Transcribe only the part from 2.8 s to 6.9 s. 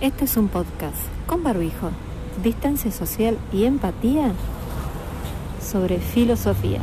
social y empatía sobre filosofía.